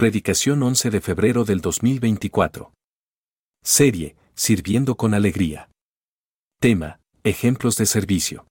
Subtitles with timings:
[0.00, 2.72] Predicación 11 de febrero del 2024.
[3.62, 5.68] Serie, Sirviendo con Alegría.
[6.58, 8.46] Tema, Ejemplos de Servicio.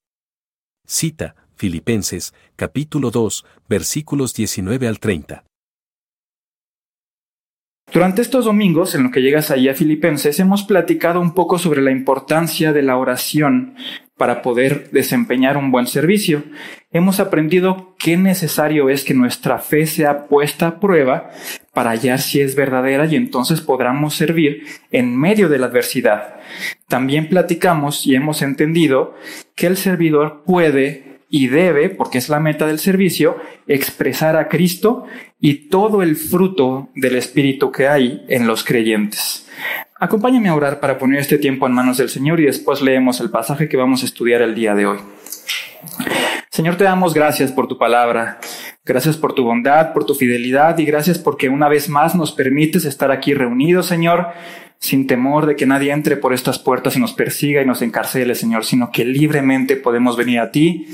[0.85, 5.43] Cita, Filipenses, capítulo 2, versículos 19 al 30.
[7.92, 11.81] Durante estos domingos, en lo que llegas ahí a Filipenses, hemos platicado un poco sobre
[11.81, 13.74] la importancia de la oración
[14.20, 16.44] para poder desempeñar un buen servicio.
[16.91, 21.31] Hemos aprendido qué necesario es que nuestra fe sea puesta a prueba
[21.73, 26.35] para hallar si es verdadera y entonces podamos servir en medio de la adversidad.
[26.90, 29.16] También platicamos y hemos entendido
[29.55, 35.05] que el servidor puede y debe, porque es la meta del servicio, expresar a Cristo
[35.40, 39.48] y todo el fruto del Espíritu que hay en los creyentes.
[40.02, 43.30] Acompáñame a orar para poner este tiempo en manos del Señor y después leemos el
[43.30, 44.99] pasaje que vamos a estudiar el día de hoy.
[46.49, 48.40] Señor, te damos gracias por tu palabra,
[48.85, 52.85] gracias por tu bondad, por tu fidelidad y gracias porque una vez más nos permites
[52.85, 54.27] estar aquí reunidos, Señor,
[54.79, 58.34] sin temor de que nadie entre por estas puertas y nos persiga y nos encarcele,
[58.34, 60.87] Señor, sino que libremente podemos venir a ti,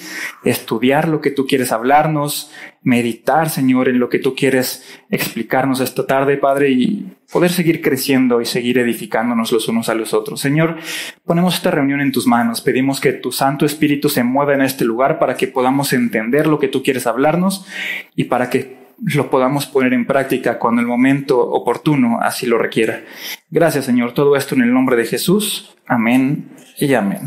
[0.44, 2.52] estudiar lo que tú quieres hablarnos,
[2.82, 8.42] meditar, Señor, en lo que tú quieres explicarnos esta tarde, Padre, y poder seguir creciendo
[8.42, 10.42] y seguir edificándonos los unos a los otros.
[10.42, 10.78] Señor,
[11.24, 14.84] ponemos esta reunión en tus manos, pedimos que tu Santo Espíritu se mueva en este
[14.84, 17.68] lugar para que podamos entender lo que tú quieres hablarnos
[18.16, 23.04] y para que lo podamos poner en práctica cuando el momento oportuno así lo requiera.
[23.50, 25.76] Gracias Señor, todo esto en el nombre de Jesús.
[25.88, 27.22] Amén y amén.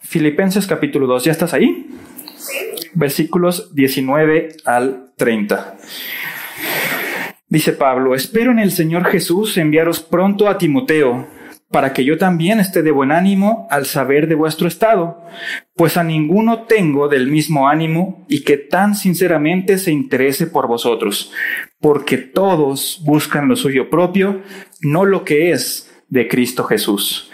[0.00, 1.88] Filipenses capítulo 2, ¿ya estás ahí?
[2.94, 5.76] Versículos 19 al 30.
[7.48, 11.37] Dice Pablo, espero en el Señor Jesús enviaros pronto a Timoteo
[11.70, 15.22] para que yo también esté de buen ánimo al saber de vuestro estado,
[15.76, 21.32] pues a ninguno tengo del mismo ánimo y que tan sinceramente se interese por vosotros,
[21.80, 24.42] porque todos buscan lo suyo propio,
[24.80, 27.30] no lo que es de Cristo Jesús.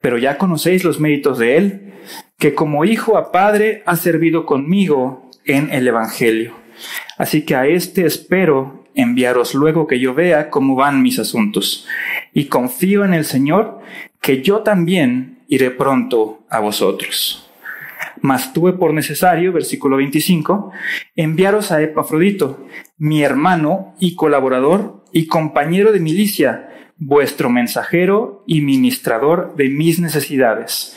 [0.00, 1.94] Pero ya conocéis los méritos de Él,
[2.38, 6.54] que como hijo a padre ha servido conmigo en el Evangelio.
[7.16, 11.86] Así que a este espero enviaros luego que yo vea cómo van mis asuntos.
[12.38, 13.80] Y confío en el Señor
[14.20, 17.50] que yo también iré pronto a vosotros.
[18.20, 20.70] Mas tuve por necesario, versículo 25,
[21.16, 22.64] enviaros a Epafrodito,
[22.96, 30.96] mi hermano y colaborador y compañero de milicia, vuestro mensajero y ministrador de mis necesidades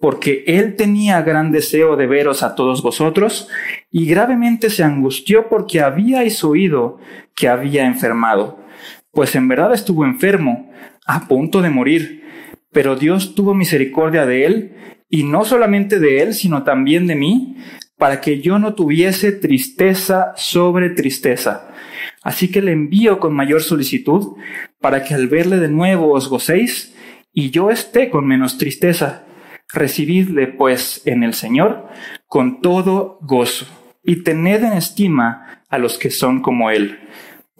[0.00, 3.48] porque él tenía gran deseo de veros a todos vosotros,
[3.90, 6.98] y gravemente se angustió porque habíais oído
[7.36, 8.58] que había enfermado,
[9.12, 10.70] pues en verdad estuvo enfermo,
[11.06, 12.24] a punto de morir,
[12.72, 14.76] pero Dios tuvo misericordia de él,
[15.08, 17.56] y no solamente de él, sino también de mí,
[17.98, 21.74] para que yo no tuviese tristeza sobre tristeza.
[22.22, 24.36] Así que le envío con mayor solicitud,
[24.80, 26.94] para que al verle de nuevo os gocéis,
[27.32, 29.24] y yo esté con menos tristeza.
[29.72, 31.86] Recibidle pues en el Señor
[32.26, 33.66] con todo gozo
[34.02, 36.98] y tened en estima a los que son como Él,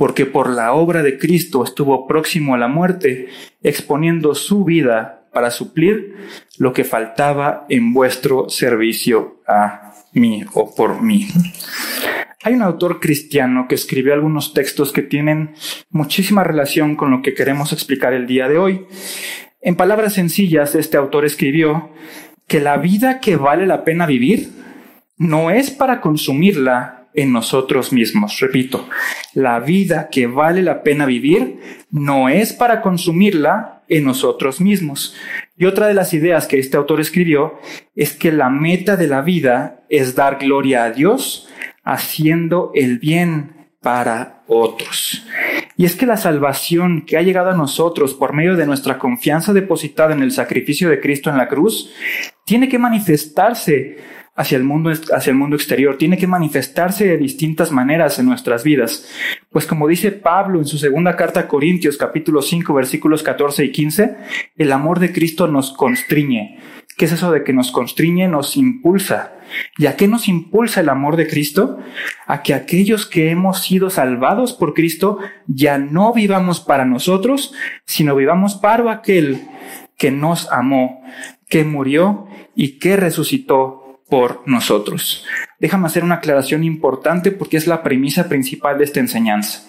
[0.00, 3.28] porque por la obra de Cristo estuvo próximo a la muerte,
[3.62, 6.16] exponiendo su vida para suplir
[6.56, 11.28] lo que faltaba en vuestro servicio a mí o por mí.
[12.42, 15.52] Hay un autor cristiano que escribió algunos textos que tienen
[15.90, 18.86] muchísima relación con lo que queremos explicar el día de hoy.
[19.60, 21.90] En palabras sencillas, este autor escribió
[22.46, 24.48] que la vida que vale la pena vivir
[25.18, 28.38] no es para consumirla en nosotros mismos.
[28.40, 28.88] Repito,
[29.34, 31.58] la vida que vale la pena vivir
[31.90, 35.14] no es para consumirla en nosotros mismos.
[35.56, 37.58] Y otra de las ideas que este autor escribió
[37.94, 41.48] es que la meta de la vida es dar gloria a Dios
[41.82, 45.26] haciendo el bien para otros.
[45.76, 49.52] Y es que la salvación que ha llegado a nosotros por medio de nuestra confianza
[49.52, 51.90] depositada en el sacrificio de Cristo en la cruz,
[52.44, 53.98] tiene que manifestarse
[54.40, 58.64] hacia el mundo, hacia el mundo exterior, tiene que manifestarse de distintas maneras en nuestras
[58.64, 59.06] vidas.
[59.50, 63.70] Pues como dice Pablo en su segunda carta a Corintios capítulo 5 versículos 14 y
[63.70, 64.16] 15,
[64.56, 66.58] el amor de Cristo nos constriñe.
[66.96, 68.28] ¿Qué es eso de que nos constriñe?
[68.28, 69.34] Nos impulsa.
[69.76, 71.78] ¿Y a qué nos impulsa el amor de Cristo?
[72.26, 77.52] A que aquellos que hemos sido salvados por Cristo ya no vivamos para nosotros,
[77.84, 79.42] sino vivamos para aquel
[79.98, 81.02] que nos amó,
[81.46, 83.79] que murió y que resucitó
[84.10, 85.24] por nosotros.
[85.58, 89.62] Déjame hacer una aclaración importante porque es la premisa principal de esta enseñanza.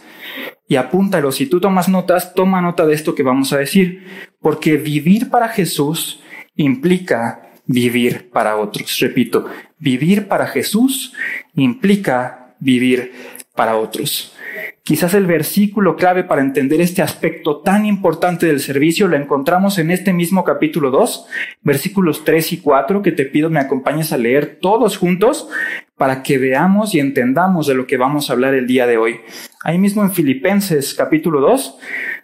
[0.68, 4.06] Y apúntalo, si tú tomas notas, toma nota de esto que vamos a decir,
[4.40, 6.22] porque vivir para Jesús
[6.56, 8.98] implica vivir para otros.
[9.00, 9.46] Repito,
[9.78, 11.14] vivir para Jesús
[11.56, 13.12] implica vivir
[13.56, 14.34] para otros.
[14.84, 19.92] Quizás el versículo clave para entender este aspecto tan importante del servicio lo encontramos en
[19.92, 21.28] este mismo capítulo 2,
[21.62, 25.50] versículos 3 y 4, que te pido me acompañes a leer todos juntos
[25.98, 29.20] para que veamos y entendamos de lo que vamos a hablar el día de hoy.
[29.64, 31.78] Ahí mismo en Filipenses capítulo 2,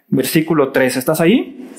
[0.08, 0.96] versículo 3.
[0.96, 1.70] ¿Estás ahí?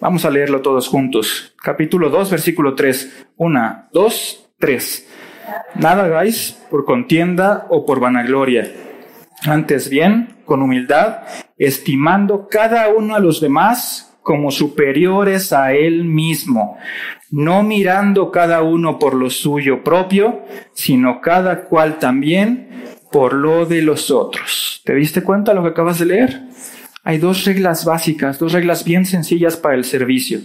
[0.00, 1.54] Vamos a leerlo todos juntos.
[1.62, 3.26] Capítulo 2, versículo 3.
[3.36, 5.06] Una, dos, tres.
[5.74, 8.87] Nada hagáis por contienda o por vanagloria
[9.46, 11.18] antes bien, con humildad,
[11.56, 16.76] estimando cada uno a los demás como superiores a él mismo,
[17.30, 20.42] no mirando cada uno por lo suyo propio,
[20.74, 22.68] sino cada cual también
[23.10, 24.82] por lo de los otros.
[24.84, 26.42] ¿Te diste cuenta de lo que acabas de leer?
[27.04, 30.40] Hay dos reglas básicas, dos reglas bien sencillas para el servicio.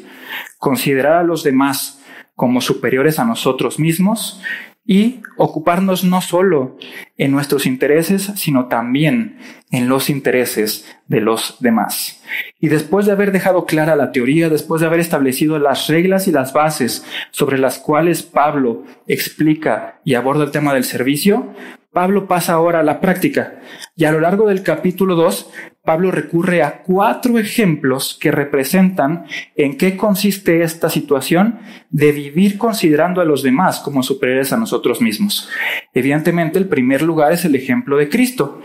[0.57, 2.01] Considerar a los demás
[2.35, 4.41] como superiores a nosotros mismos
[4.85, 6.77] y ocuparnos no solo
[7.17, 9.37] en nuestros intereses, sino también
[9.71, 12.21] en los intereses de los demás.
[12.59, 16.31] Y después de haber dejado clara la teoría, después de haber establecido las reglas y
[16.31, 21.53] las bases sobre las cuales Pablo explica y aborda el tema del servicio,
[21.93, 23.61] Pablo pasa ahora a la práctica.
[23.95, 25.51] Y a lo largo del capítulo 2,
[25.83, 29.25] Pablo recurre a cuatro ejemplos que representan
[29.55, 31.59] en qué consiste esta situación
[31.91, 35.49] de vivir considerando a los demás como superiores a nosotros mismos.
[35.93, 38.61] Evidentemente, el primer lugar es el ejemplo de Cristo.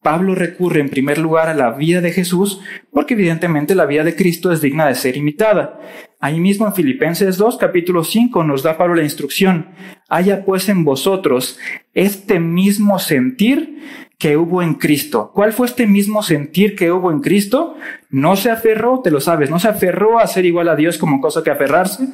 [0.00, 2.60] Pablo recurre en primer lugar a la vida de Jesús
[2.90, 5.78] porque evidentemente la vida de Cristo es digna de ser imitada.
[6.24, 9.70] Ahí mismo en Filipenses 2, capítulo 5, nos da Pablo la instrucción.
[10.08, 11.58] Haya pues en vosotros
[11.94, 13.80] este mismo sentir
[14.18, 15.32] que hubo en Cristo.
[15.34, 17.74] ¿Cuál fue este mismo sentir que hubo en Cristo?
[18.12, 21.22] No se aferró, te lo sabes, no se aferró a ser igual a Dios como
[21.22, 22.08] cosa que aferrarse,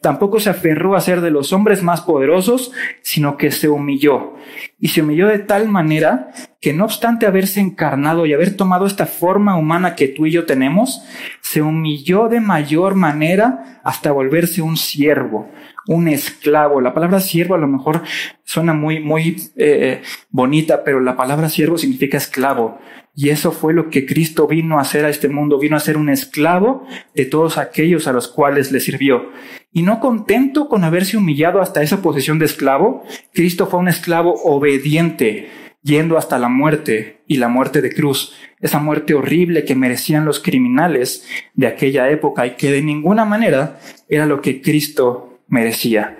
[0.00, 2.72] tampoco se aferró a ser de los hombres más poderosos,
[3.02, 4.32] sino que se humilló.
[4.80, 9.04] Y se humilló de tal manera que no obstante haberse encarnado y haber tomado esta
[9.04, 11.04] forma humana que tú y yo tenemos,
[11.42, 15.50] se humilló de mayor manera hasta volverse un siervo
[15.86, 16.80] un esclavo.
[16.80, 18.02] La palabra siervo a lo mejor
[18.44, 22.78] suena muy, muy eh, bonita, pero la palabra siervo significa esclavo.
[23.14, 25.98] Y eso fue lo que Cristo vino a hacer a este mundo, vino a ser
[25.98, 29.30] un esclavo de todos aquellos a los cuales le sirvió.
[29.70, 33.04] Y no contento con haberse humillado hasta esa posición de esclavo,
[33.34, 35.50] Cristo fue un esclavo obediente,
[35.82, 40.40] yendo hasta la muerte y la muerte de cruz, esa muerte horrible que merecían los
[40.40, 46.18] criminales de aquella época y que de ninguna manera era lo que Cristo merecía.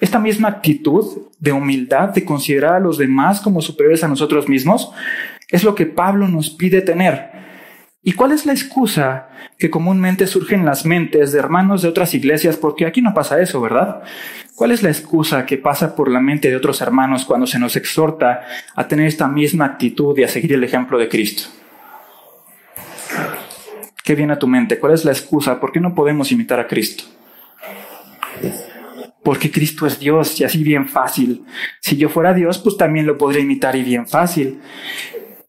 [0.00, 4.90] Esta misma actitud de humildad, de considerar a los demás como superiores a nosotros mismos,
[5.48, 7.30] es lo que Pablo nos pide tener.
[8.02, 12.14] ¿Y cuál es la excusa que comúnmente surge en las mentes de hermanos de otras
[12.14, 12.56] iglesias?
[12.56, 14.02] Porque aquí no pasa eso, ¿verdad?
[14.54, 17.74] ¿Cuál es la excusa que pasa por la mente de otros hermanos cuando se nos
[17.74, 18.42] exhorta
[18.76, 21.48] a tener esta misma actitud y a seguir el ejemplo de Cristo?
[24.04, 24.78] ¿Qué viene a tu mente?
[24.78, 25.58] ¿Cuál es la excusa?
[25.58, 27.04] ¿Por qué no podemos imitar a Cristo?
[29.26, 31.44] porque Cristo es Dios y así bien fácil.
[31.80, 34.60] Si yo fuera Dios, pues también lo podría imitar y bien fácil.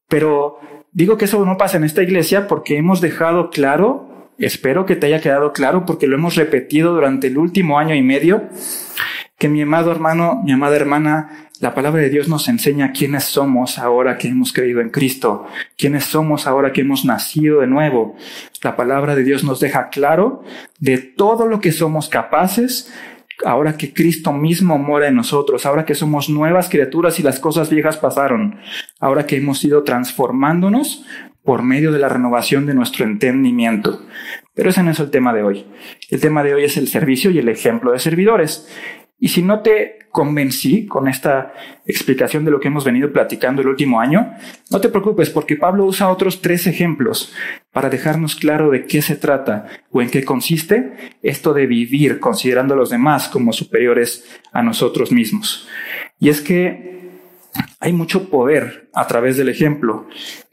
[0.08, 0.60] Pero
[0.92, 5.08] digo que eso no pasa en esta iglesia porque hemos dejado claro, espero que te
[5.08, 8.44] haya quedado claro porque lo hemos repetido durante el último año y medio,
[9.38, 13.80] que mi amado hermano, mi amada hermana, la palabra de Dios nos enseña quiénes somos
[13.80, 18.16] ahora que hemos creído en Cristo, quiénes somos ahora que hemos nacido de nuevo.
[18.62, 20.44] La palabra de Dios nos deja claro
[20.80, 22.94] de todo lo que somos capaces
[23.46, 27.70] ahora que Cristo mismo mora en nosotros, ahora que somos nuevas criaturas y las cosas
[27.70, 28.60] viejas pasaron,
[29.00, 31.06] ahora que hemos ido transformándonos
[31.44, 34.06] por medio de la renovación de nuestro entendimiento.
[34.54, 35.66] Pero ese no es el tema de hoy.
[36.10, 38.68] El tema de hoy es el servicio y el ejemplo de servidores.
[39.20, 41.54] Y si no te convencí con esta
[41.86, 44.34] explicación de lo que hemos venido platicando el último año,
[44.70, 47.34] no te preocupes porque Pablo usa otros tres ejemplos
[47.72, 52.74] para dejarnos claro de qué se trata o en qué consiste esto de vivir considerando
[52.74, 55.68] a los demás como superiores a nosotros mismos.
[56.20, 56.98] Y es que
[57.80, 60.08] hay mucho poder a través del ejemplo.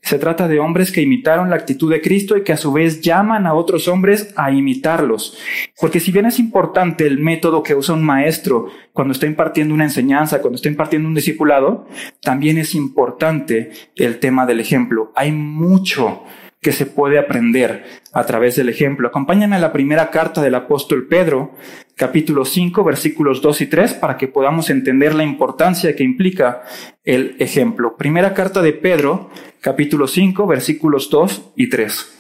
[0.05, 3.01] Se trata de hombres que imitaron la actitud de Cristo y que a su vez
[3.01, 5.39] llaman a otros hombres a imitarlos.
[5.81, 9.85] Porque si bien es importante el método que usa un maestro cuando está impartiendo una
[9.85, 11.87] enseñanza, cuando está impartiendo un discipulado,
[12.21, 15.11] también es importante el tema del ejemplo.
[15.17, 16.23] Hay mucho
[16.61, 17.85] que se puede aprender
[18.15, 19.09] a través del ejemplo.
[19.09, 21.53] Acompáñame a la primera carta del apóstol Pedro,
[21.97, 26.63] capítulo 5, versículos 2 y 3, para que podamos entender la importancia que implica
[27.05, 27.97] el ejemplo.
[27.97, 29.31] Primera carta de Pedro,
[29.61, 32.11] capítulo 5, versículos 2 y 3.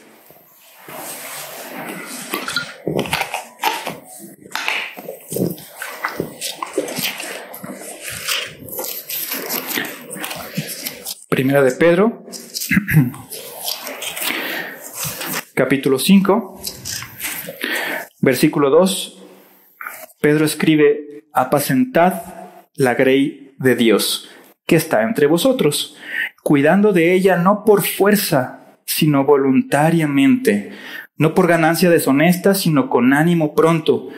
[11.29, 12.25] Primera de Pedro,
[15.55, 16.61] capítulo 5,
[18.21, 19.23] versículo 2,
[20.21, 22.23] Pedro escribe, apacentad
[22.75, 24.29] la grey de Dios
[24.67, 25.97] que está entre vosotros,
[26.43, 30.73] cuidando de ella no por fuerza, sino voluntariamente,
[31.17, 34.09] no por ganancia deshonesta, sino con ánimo pronto,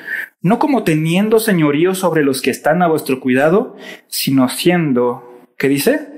[0.41, 3.77] no como teniendo señorío sobre los que están a vuestro cuidado,
[4.09, 6.09] sino siendo, ¿qué dice?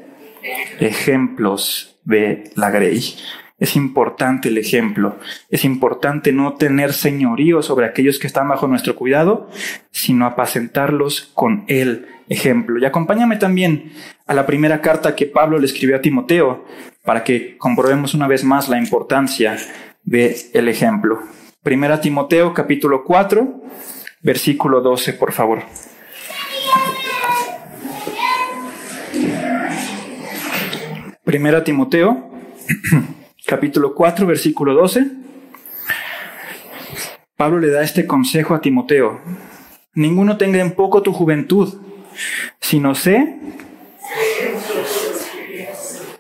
[0.79, 3.03] Ejemplos de la grey.
[3.59, 5.19] Es importante el ejemplo.
[5.51, 9.51] Es importante no tener señorío sobre aquellos que están bajo nuestro cuidado,
[9.91, 12.79] sino apacentarlos con el ejemplo.
[12.79, 13.93] Y acompáñame también
[14.27, 16.65] a la primera carta que Pablo le escribió a Timoteo
[17.05, 19.57] para que comprobemos una vez más la importancia
[20.05, 21.21] del el ejemplo.
[21.63, 23.63] Primera Timoteo capítulo 4,
[24.23, 25.63] versículo 12, por favor.
[31.25, 32.31] Primera Timoteo
[33.49, 35.11] capítulo 4, versículo 12.
[37.35, 39.23] Pablo le da este consejo a Timoteo.
[39.95, 41.81] Ninguno tenga en poco tu juventud,
[42.61, 43.41] sino sé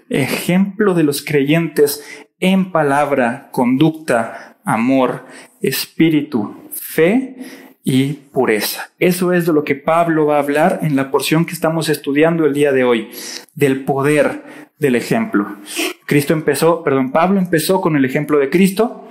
[0.08, 2.02] ejemplo de los creyentes
[2.40, 5.26] en palabra, conducta, amor,
[5.60, 8.90] espíritu, fe y pureza.
[8.98, 12.44] Eso es de lo que Pablo va a hablar en la porción que estamos estudiando
[12.44, 13.08] el día de hoy,
[13.54, 14.42] del poder
[14.78, 15.56] del ejemplo.
[16.04, 19.08] Cristo empezó, perdón, Pablo empezó con el ejemplo de Cristo,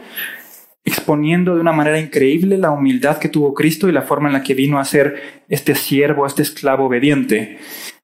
[0.86, 4.44] exponiendo de una manera increíble la humildad que tuvo Cristo y la forma en la
[4.44, 7.58] que vino a ser este siervo, este esclavo obediente.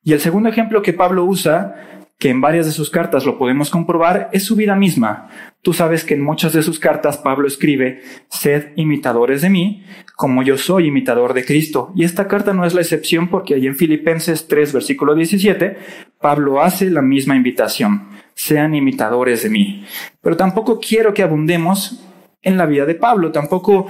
[0.04, 3.70] Y el segundo ejemplo que Pablo usa que en varias de sus cartas lo podemos
[3.70, 5.30] comprobar, es su vida misma.
[5.64, 9.86] Tú sabes que en muchas de sus cartas Pablo escribe, sed imitadores de mí,
[10.18, 11.94] como yo soy imitador de Cristo.
[11.96, 15.78] Y esta carta no es la excepción porque ahí en Filipenses 3, versículo 17,
[16.20, 19.86] Pablo hace la misma invitación, sean imitadores de mí.
[20.22, 22.04] Pero tampoco quiero que abundemos
[22.44, 23.32] en la vida de Pablo.
[23.32, 23.88] Tampoco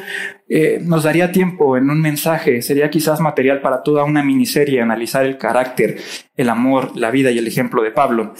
[0.47, 5.25] eh, nos daría tiempo en un mensaje, sería quizás material para toda una miniserie analizar
[5.25, 5.97] el carácter,
[6.37, 8.33] el amor, la vida y el ejemplo de Pablo.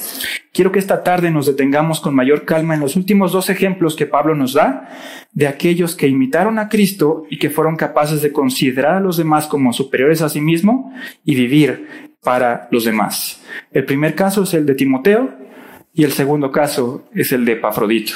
[0.54, 4.06] Quiero que esta tarde nos detengamos con mayor calma en los últimos dos ejemplos que
[4.06, 4.90] Pablo nos da
[5.32, 9.48] de aquellos que imitaron a Cristo y que fueron capaces de considerar a los demás
[9.48, 10.94] como superiores a sí mismo
[11.26, 13.42] y vivir para los demás.
[13.72, 15.34] El primer caso es el de Timoteo
[15.94, 18.14] y el segundo caso es el de Pafrodito.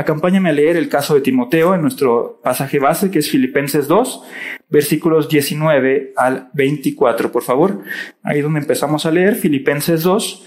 [0.00, 4.22] Acompáñame a leer el caso de Timoteo en nuestro pasaje base, que es Filipenses 2,
[4.70, 7.82] versículos 19 al 24, por favor.
[8.22, 10.46] Ahí donde empezamos a leer, Filipenses 2,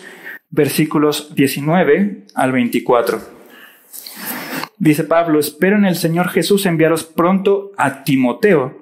[0.50, 3.22] versículos 19 al 24.
[4.80, 8.80] Dice Pablo, espero en el Señor Jesús enviaros pronto a Timoteo,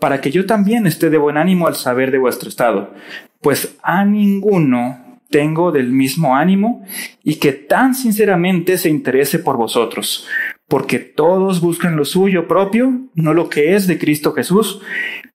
[0.00, 2.92] para que yo también esté de buen ánimo al saber de vuestro estado,
[3.40, 6.84] pues a ninguno tengo del mismo ánimo
[7.22, 10.26] y que tan sinceramente se interese por vosotros,
[10.66, 14.80] porque todos buscan lo suyo propio, no lo que es de Cristo Jesús,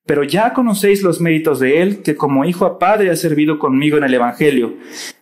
[0.06, 3.98] pero ya conocéis los méritos de Él, que como hijo a padre ha servido conmigo
[3.98, 4.76] en el Evangelio.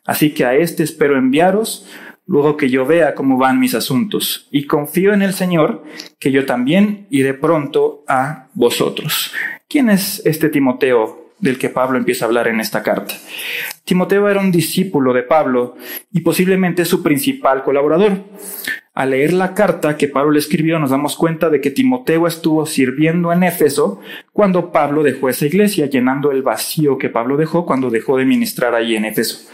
[0.06, 1.88] Así que a este espero enviaros,
[2.26, 5.84] luego que yo vea cómo van mis asuntos, y confío en el Señor,
[6.20, 9.34] que yo también iré pronto a vosotros.
[9.68, 13.14] ¿Quién es este Timoteo del que Pablo empieza a hablar en esta carta.
[13.84, 15.76] Timoteo era un discípulo de Pablo
[16.12, 18.24] y posiblemente su principal colaborador.
[18.94, 22.66] Al leer la carta que Pablo le escribió nos damos cuenta de que Timoteo estuvo
[22.66, 24.02] sirviendo en Éfeso
[24.34, 28.76] cuando Pablo dejó esa iglesia, llenando el vacío que Pablo dejó cuando dejó de ministrar
[28.76, 29.50] allí en Éfeso.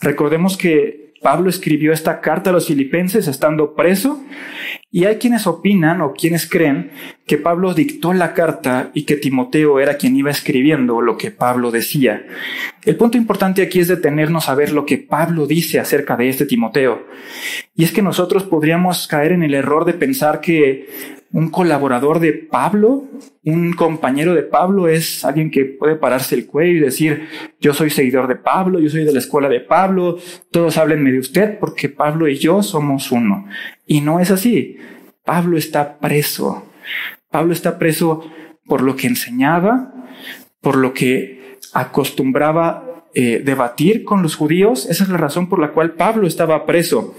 [0.00, 4.22] Recordemos que Pablo escribió esta carta a los filipenses estando preso
[4.92, 6.90] y hay quienes opinan o quienes creen
[7.26, 11.70] que Pablo dictó la carta y que Timoteo era quien iba escribiendo lo que Pablo
[11.70, 12.26] decía.
[12.84, 16.44] El punto importante aquí es detenernos a ver lo que Pablo dice acerca de este
[16.44, 17.06] Timoteo.
[17.76, 20.88] Y es que nosotros podríamos caer en el error de pensar que
[21.32, 23.04] un colaborador de Pablo,
[23.44, 27.28] un compañero de Pablo es alguien que puede pararse el cuello y decir,
[27.60, 30.18] yo soy seguidor de Pablo, yo soy de la escuela de Pablo,
[30.50, 33.46] todos háblenme de usted porque Pablo y yo somos uno.
[33.86, 34.78] Y no es así.
[35.24, 36.66] Pablo está preso.
[37.30, 38.28] Pablo está preso
[38.66, 39.94] por lo que enseñaba,
[40.60, 44.86] por lo que acostumbraba eh, debatir con los judíos.
[44.86, 47.14] Esa es la razón por la cual Pablo estaba preso.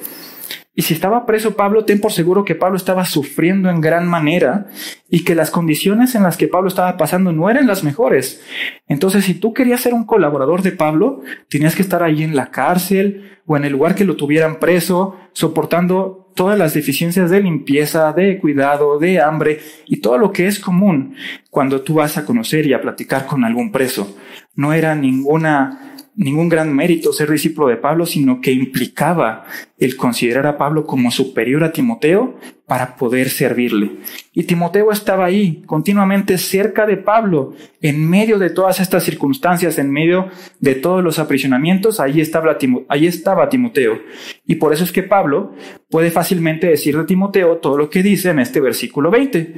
[0.73, 4.67] Y si estaba preso Pablo, ten por seguro que Pablo estaba sufriendo en gran manera
[5.09, 8.41] y que las condiciones en las que Pablo estaba pasando no eran las mejores.
[8.87, 12.51] Entonces, si tú querías ser un colaborador de Pablo, tenías que estar ahí en la
[12.51, 18.13] cárcel o en el lugar que lo tuvieran preso, soportando todas las deficiencias de limpieza,
[18.13, 21.15] de cuidado, de hambre y todo lo que es común
[21.49, 24.17] cuando tú vas a conocer y a platicar con algún preso.
[24.55, 25.90] No era ninguna
[26.21, 29.43] ningún gran mérito ser discípulo de Pablo, sino que implicaba
[29.79, 32.37] el considerar a Pablo como superior a Timoteo
[32.67, 33.97] para poder servirle.
[34.31, 39.91] Y Timoteo estaba ahí, continuamente cerca de Pablo, en medio de todas estas circunstancias, en
[39.91, 42.55] medio de todos los aprisionamientos, ahí estaba,
[42.87, 43.99] ahí estaba Timoteo.
[44.45, 45.55] Y por eso es que Pablo
[45.89, 49.55] puede fácilmente decir de Timoteo todo lo que dice en este versículo 20.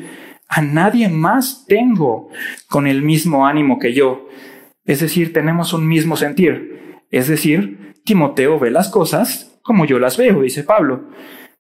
[0.48, 2.30] A nadie más tengo
[2.70, 4.30] con el mismo ánimo que yo
[4.86, 7.02] es decir, tenemos un mismo sentir.
[7.10, 11.10] Es decir, Timoteo ve las cosas como yo las veo, dice Pablo.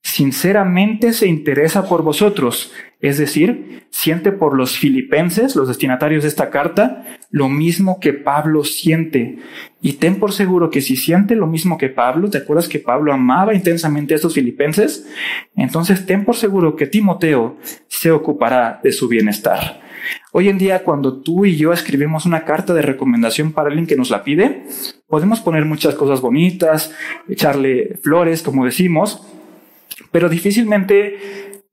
[0.04, 6.50] Sinceramente se interesa por vosotros, es decir, siente por los filipenses, los destinatarios de esta
[6.50, 9.40] carta, lo mismo que Pablo siente.
[9.82, 13.14] Y ten por seguro que si siente lo mismo que Pablo, ¿te acuerdas que Pablo
[13.14, 15.08] amaba intensamente a estos filipenses?
[15.56, 17.58] Entonces ten por seguro que Timoteo
[17.88, 19.82] se ocupará de su bienestar.
[20.34, 23.96] Hoy en día, cuando tú y yo escribimos una carta de recomendación para alguien que
[23.96, 24.66] nos la pide,
[25.08, 26.94] podemos poner muchas cosas bonitas,
[27.30, 29.26] echarle flores, como decimos,
[30.14, 31.18] pero difícilmente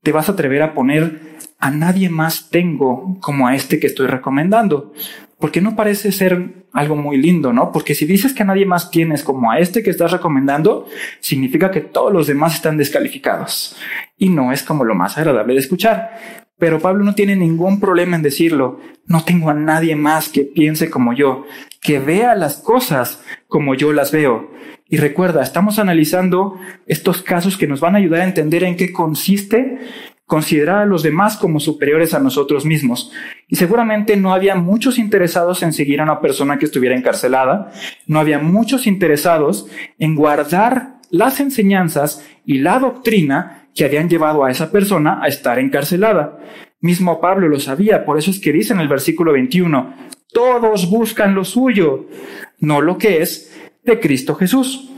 [0.03, 4.07] te vas a atrever a poner a nadie más tengo como a este que estoy
[4.07, 4.93] recomendando,
[5.39, 7.73] porque no parece ser algo muy lindo, ¿no?
[7.73, 10.87] Porque si dices que nadie más tienes como a este que estás recomendando,
[11.21, 13.77] significa que todos los demás están descalificados.
[14.17, 16.19] Y no es como lo más agradable de escuchar.
[16.59, 18.81] Pero Pablo no tiene ningún problema en decirlo.
[19.07, 21.47] No tengo a nadie más que piense como yo,
[21.81, 24.51] que vea las cosas como yo las veo.
[24.89, 28.93] Y recuerda, estamos analizando estos casos que nos van a ayudar a entender en qué
[28.93, 29.79] consiste
[30.27, 33.11] considerar a los demás como superiores a nosotros mismos.
[33.51, 37.73] Y seguramente no había muchos interesados en seguir a una persona que estuviera encarcelada,
[38.07, 39.67] no había muchos interesados
[39.99, 45.59] en guardar las enseñanzas y la doctrina que habían llevado a esa persona a estar
[45.59, 46.39] encarcelada.
[46.81, 49.95] Mismo Pablo lo sabía, por eso es que dice en el versículo 21,
[50.33, 52.07] todos buscan lo suyo,
[52.61, 53.53] no lo que es
[53.85, 54.91] de Cristo Jesús.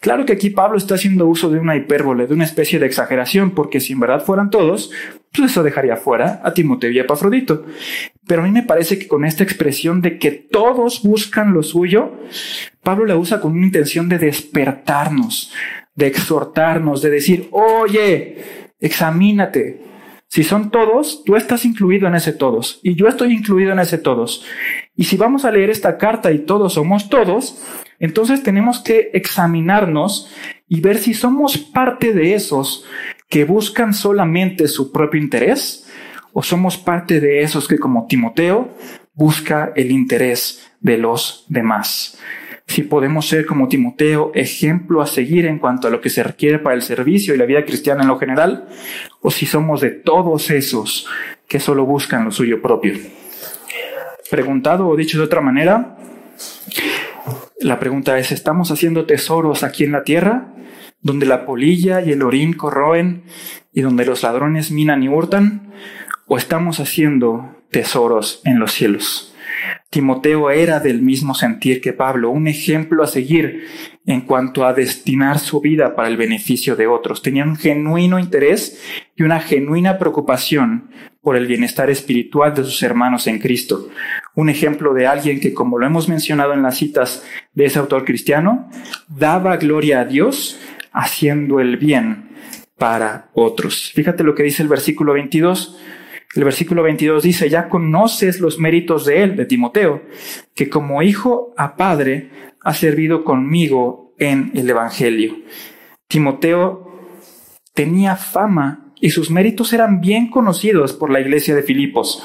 [0.00, 3.52] Claro que aquí Pablo está haciendo uso de una hipérbole, de una especie de exageración,
[3.52, 4.90] porque si en verdad fueran todos,
[5.34, 7.64] pues eso dejaría fuera a Timoteo y a Pafrodito.
[8.26, 12.12] Pero a mí me parece que con esta expresión de que todos buscan lo suyo,
[12.82, 15.52] Pablo la usa con una intención de despertarnos,
[15.94, 18.38] de exhortarnos, de decir, oye,
[18.80, 19.80] examínate.
[20.28, 23.98] Si son todos, tú estás incluido en ese todos y yo estoy incluido en ese
[23.98, 24.44] todos.
[24.96, 27.62] Y si vamos a leer esta carta y todos somos todos,
[28.00, 30.32] entonces tenemos que examinarnos
[30.68, 32.84] y ver si somos parte de esos
[33.28, 35.86] que buscan solamente su propio interés
[36.32, 38.76] o somos parte de esos que como Timoteo
[39.14, 42.18] busca el interés de los demás
[42.66, 46.58] si podemos ser como Timoteo, ejemplo a seguir en cuanto a lo que se requiere
[46.58, 48.68] para el servicio y la vida cristiana en lo general,
[49.20, 51.06] o si somos de todos esos
[51.46, 52.94] que solo buscan lo suyo propio.
[54.30, 55.96] Preguntado o dicho de otra manera,
[57.60, 60.48] la pregunta es, ¿estamos haciendo tesoros aquí en la tierra,
[61.04, 63.22] donde la polilla y el orín corroen
[63.72, 65.72] y donde los ladrones minan y hurtan?
[66.26, 69.34] ¿O estamos haciendo tesoros en los cielos?
[69.90, 73.68] Timoteo era del mismo sentir que Pablo, un ejemplo a seguir
[74.06, 77.22] en cuanto a destinar su vida para el beneficio de otros.
[77.22, 78.82] Tenía un genuino interés
[79.14, 80.90] y una genuina preocupación
[81.22, 83.88] por el bienestar espiritual de sus hermanos en Cristo.
[84.34, 88.04] Un ejemplo de alguien que, como lo hemos mencionado en las citas de ese autor
[88.04, 88.68] cristiano,
[89.08, 90.58] daba gloria a Dios
[90.94, 92.30] haciendo el bien
[92.78, 93.92] para otros.
[93.94, 95.78] Fíjate lo que dice el versículo 22.
[96.34, 100.02] El versículo 22 dice, ya conoces los méritos de él, de Timoteo,
[100.54, 102.30] que como hijo a padre
[102.60, 105.36] ha servido conmigo en el Evangelio.
[106.08, 107.08] Timoteo
[107.72, 112.24] tenía fama y sus méritos eran bien conocidos por la iglesia de Filipos.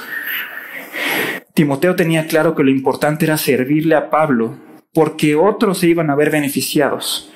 [1.53, 4.57] Timoteo tenía claro que lo importante era servirle a Pablo,
[4.93, 7.31] porque otros se iban a ver beneficiados.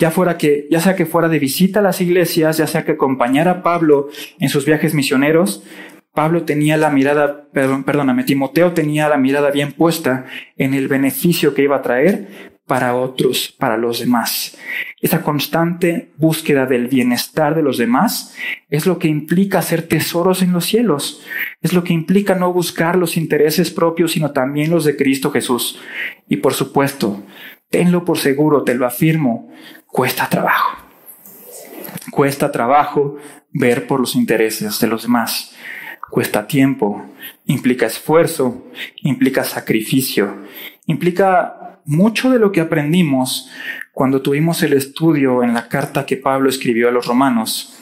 [0.00, 2.92] Ya fuera que, ya sea que fuera de visita a las iglesias, ya sea que
[2.92, 4.08] acompañara a Pablo
[4.38, 5.62] en sus viajes misioneros,
[6.12, 10.24] Pablo tenía la mirada, perdón, perdóname, Timoteo tenía la mirada bien puesta
[10.56, 14.56] en el beneficio que iba a traer para otros, para los demás.
[15.00, 18.34] Esa constante búsqueda del bienestar de los demás
[18.70, 21.20] es lo que implica hacer tesoros en los cielos.
[21.60, 25.80] Es lo que implica no buscar los intereses propios, sino también los de Cristo Jesús.
[26.28, 27.22] Y por supuesto,
[27.70, 29.50] tenlo por seguro, te lo afirmo,
[29.92, 30.78] cuesta trabajo.
[32.10, 33.16] Cuesta trabajo
[33.52, 35.54] ver por los intereses de los demás
[36.10, 37.06] cuesta tiempo,
[37.46, 40.44] implica esfuerzo, implica sacrificio,
[40.86, 43.50] implica mucho de lo que aprendimos
[43.92, 47.78] cuando tuvimos el estudio en la carta que Pablo escribió a los romanos,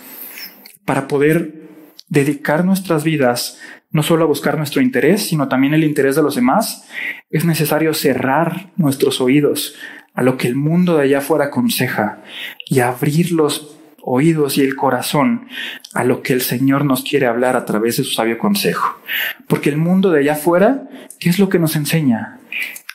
[0.84, 1.68] para poder
[2.08, 3.58] dedicar nuestras vidas
[3.90, 6.86] no solo a buscar nuestro interés, sino también el interés de los demás,
[7.30, 9.74] es necesario cerrar nuestros oídos
[10.18, 12.18] a lo que el mundo de allá afuera aconseja
[12.66, 15.46] y abrir los oídos y el corazón
[15.94, 19.00] a lo que el Señor nos quiere hablar a través de su sabio consejo.
[19.46, 20.88] Porque el mundo de allá afuera,
[21.20, 22.40] ¿qué es lo que nos enseña?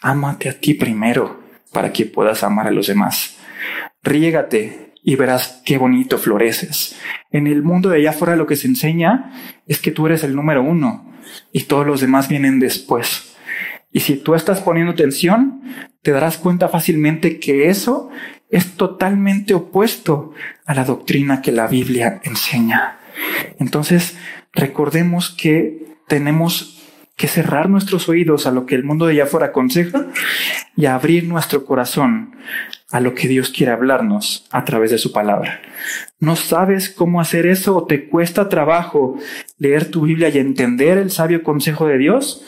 [0.02, 1.40] Ámate a ti primero
[1.72, 3.38] para que puedas amar a los demás.
[4.04, 6.98] Riégate y verás qué bonito floreces.
[7.32, 9.32] En el mundo de allá afuera lo que se enseña
[9.66, 11.10] es que tú eres el número uno
[11.54, 13.33] y todos los demás vienen después.
[13.94, 15.62] Y si tú estás poniendo atención,
[16.02, 18.10] te darás cuenta fácilmente que eso
[18.50, 20.34] es totalmente opuesto
[20.66, 22.98] a la doctrina que la Biblia enseña.
[23.60, 24.18] Entonces,
[24.52, 26.82] recordemos que tenemos
[27.16, 30.08] que cerrar nuestros oídos a lo que el mundo de allá afuera aconseja
[30.76, 32.36] y abrir nuestro corazón
[32.92, 35.62] a lo que Dios quiere hablarnos a través de su palabra.
[36.20, 39.18] ¿No sabes cómo hacer eso o te cuesta trabajo
[39.58, 42.44] leer tu Biblia y entender el sabio consejo de Dios?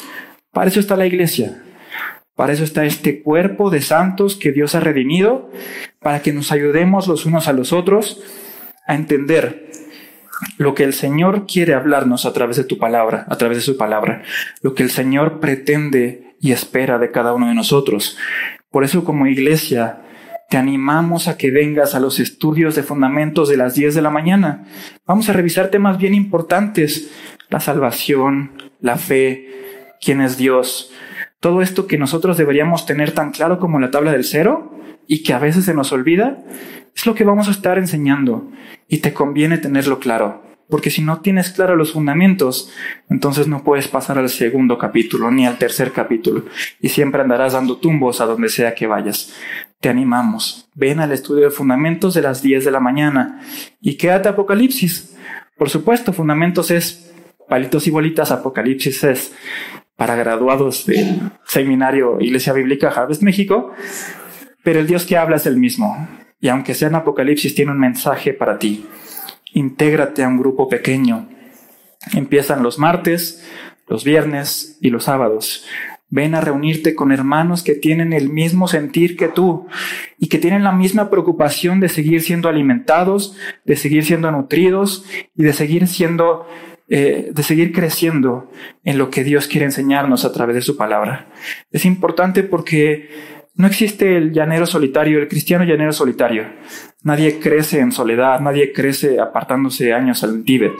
[0.55, 1.61] Para eso está la iglesia.
[2.33, 5.51] Para eso está este cuerpo de santos que Dios ha redimido,
[5.99, 8.23] para que nos ayudemos los unos a los otros
[8.87, 9.69] a entender
[10.57, 13.77] lo que el Señor quiere hablarnos a través de tu palabra, a través de su
[13.77, 14.23] palabra,
[14.61, 18.17] lo que el Señor pretende y espera de cada uno de nosotros.
[18.71, 20.03] Por eso como iglesia
[20.49, 24.09] te animamos a que vengas a los estudios de fundamentos de las 10 de la
[24.09, 24.63] mañana.
[25.05, 27.11] Vamos a revisar temas bien importantes,
[27.49, 29.64] la salvación, la fe,
[30.05, 30.91] quién es Dios.
[31.39, 34.71] Todo esto que nosotros deberíamos tener tan claro como la tabla del cero
[35.07, 36.43] y que a veces se nos olvida,
[36.95, 38.49] es lo que vamos a estar enseñando
[38.87, 40.43] y te conviene tenerlo claro.
[40.69, 42.71] Porque si no tienes claro los fundamentos,
[43.09, 46.45] entonces no puedes pasar al segundo capítulo ni al tercer capítulo
[46.79, 49.33] y siempre andarás dando tumbos a donde sea que vayas.
[49.79, 50.69] Te animamos.
[50.73, 53.41] Ven al estudio de fundamentos de las 10 de la mañana
[53.79, 55.15] y quédate Apocalipsis.
[55.55, 57.13] Por supuesto, fundamentos es
[57.47, 59.33] palitos y bolitas, Apocalipsis es
[59.95, 63.71] para graduados del seminario Iglesia Bíblica Harvest México,
[64.63, 66.07] pero el Dios que habla es el mismo.
[66.41, 68.85] Y aunque sea en Apocalipsis, tiene un mensaje para ti.
[69.53, 71.29] Intégrate a un grupo pequeño.
[72.13, 73.47] Empiezan los martes,
[73.87, 75.65] los viernes y los sábados.
[76.09, 79.67] Ven a reunirte con hermanos que tienen el mismo sentir que tú
[80.19, 85.05] y que tienen la misma preocupación de seguir siendo alimentados, de seguir siendo nutridos
[85.35, 86.45] y de seguir siendo
[86.87, 88.51] eh, de seguir creciendo
[88.83, 91.27] en lo que Dios quiere enseñarnos a través de su palabra.
[91.71, 93.09] Es importante porque
[93.55, 96.45] no existe el llanero solitario, el cristiano llanero solitario.
[97.03, 100.73] Nadie crece en soledad, nadie crece apartándose años al Tíbet.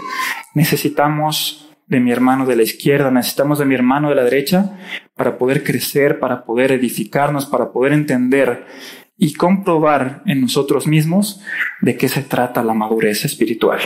[0.53, 4.77] Necesitamos de mi hermano de la izquierda, necesitamos de mi hermano de la derecha
[5.15, 8.65] para poder crecer, para poder edificarnos, para poder entender
[9.17, 11.41] y comprobar en nosotros mismos
[11.81, 13.79] de qué se trata la madurez espiritual.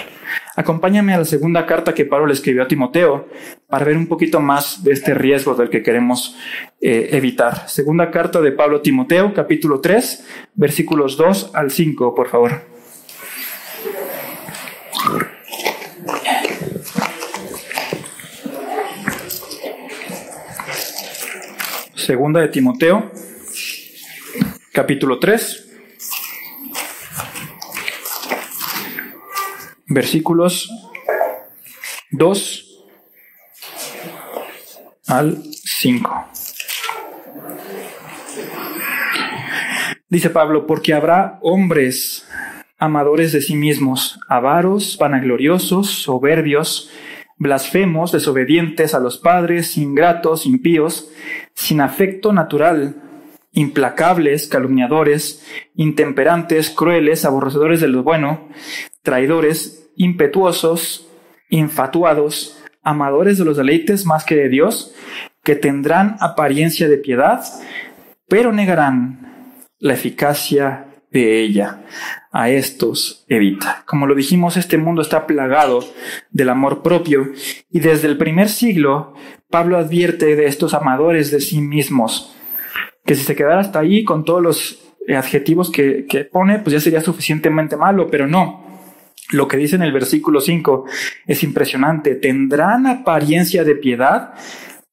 [0.56, 3.28] Acompáñame a la segunda carta que Pablo le escribió a Timoteo
[3.68, 6.36] para ver un poquito más de este riesgo del que queremos
[6.82, 7.70] eh, evitar.
[7.70, 12.62] Segunda carta de Pablo a Timoteo, capítulo 3, versículos 2 al 5, por favor.
[22.10, 23.09] Segunda de Timoteo,
[24.80, 25.78] capítulo 3,
[29.88, 30.72] versículos
[32.12, 32.86] 2
[35.08, 36.30] al 5.
[40.08, 42.26] Dice Pablo, porque habrá hombres
[42.78, 46.90] amadores de sí mismos, avaros, vanagloriosos, soberbios,
[47.36, 51.12] blasfemos, desobedientes a los padres, ingratos, impíos,
[51.54, 53.09] sin afecto natural
[53.52, 58.50] implacables, calumniadores, intemperantes, crueles, aborrecedores de lo bueno,
[59.02, 61.08] traidores, impetuosos,
[61.50, 64.94] infatuados, amadores de los deleites más que de Dios,
[65.44, 67.44] que tendrán apariencia de piedad,
[68.28, 71.84] pero negarán la eficacia de ella.
[72.32, 73.84] A estos evita.
[73.88, 75.84] Como lo dijimos, este mundo está plagado
[76.30, 77.32] del amor propio
[77.72, 79.16] y desde el primer siglo
[79.50, 82.36] Pablo advierte de estos amadores de sí mismos
[83.10, 87.02] que si se quedara hasta ahí con todos los adjetivos que, pone, pues ya sería
[87.02, 88.64] suficientemente malo, pero no.
[89.32, 90.86] Lo que dice en el versículo 5
[91.26, 92.14] es impresionante.
[92.14, 94.36] Tendrán apariencia de piedad,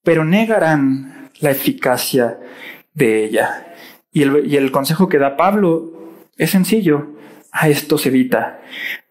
[0.02, 2.40] pero negarán la eficacia
[2.94, 3.74] de ella.
[4.11, 7.09] Y el, y el consejo que da Pablo es sencillo.
[7.52, 8.61] A estos evita.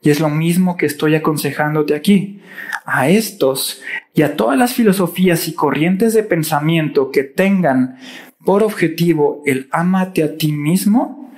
[0.02, 2.42] Y es lo mismo que estoy aconsejándote aquí.
[2.86, 3.84] A estos
[4.16, 7.98] y a todas las filosofías y corrientes de pensamiento que tengan
[8.46, 11.34] por objetivo el ámate a ti mismo,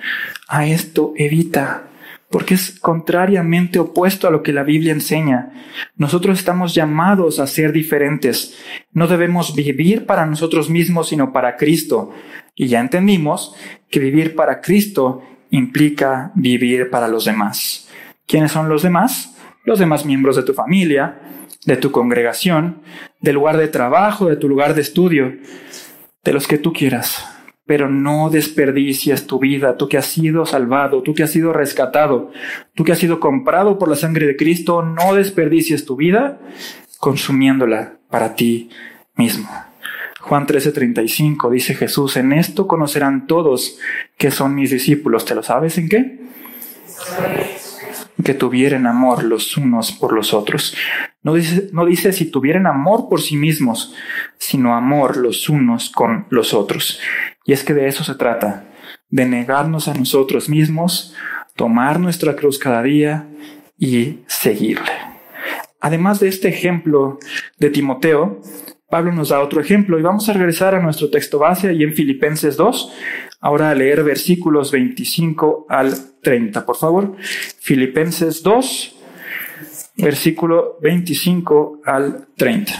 [0.48, 1.88] a esto evita,
[2.30, 5.54] porque es contrariamente opuesto a lo que la Biblia enseña.
[5.96, 8.58] Nosotros estamos llamados a ser diferentes.
[8.92, 12.12] No debemos vivir para nosotros mismos, sino para Cristo.
[12.54, 13.56] Y ya entendimos
[13.90, 17.88] que vivir para Cristo implica vivir para los demás.
[18.26, 19.36] ¿Quiénes son los demás?
[19.64, 21.20] Los demás miembros de tu familia,
[21.66, 22.82] de tu congregación,
[23.22, 25.34] del lugar de trabajo, de tu lugar de estudio,
[26.28, 27.26] de los que tú quieras
[27.66, 32.32] pero no desperdicies tu vida, tú que has sido salvado, tú que has sido rescatado,
[32.74, 36.40] tú que has sido comprado por la sangre de Cristo, no desperdicies tu vida
[36.98, 38.70] consumiéndola para ti
[39.16, 39.50] mismo.
[40.22, 43.78] Juan 13:35 dice Jesús, en esto conocerán todos
[44.18, 45.26] que son mis discípulos.
[45.26, 46.20] ¿Te lo sabes en qué?
[48.28, 50.76] Que tuvieran amor los unos por los otros.
[51.24, 53.96] No dice, no dice si tuvieran amor por sí mismos,
[54.38, 57.00] sino amor los unos con los otros.
[57.46, 58.66] Y es que de eso se trata,
[59.10, 61.16] de negarnos a nosotros mismos,
[61.56, 63.30] tomar nuestra cruz cada día
[63.78, 64.92] y seguirle.
[65.80, 67.20] Además de este ejemplo
[67.60, 68.42] de Timoteo,
[68.90, 71.94] Pablo nos da otro ejemplo y vamos a regresar a nuestro texto base ahí en
[71.94, 72.94] Filipenses 2,
[73.40, 77.16] ahora a leer versículos 25 al 30, por favor.
[77.60, 78.96] Filipenses 2,
[79.98, 82.74] versículo 25 al 30.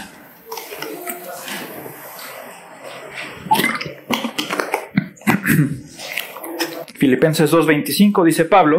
[6.98, 8.78] Filipenses 2.25 dice Pablo,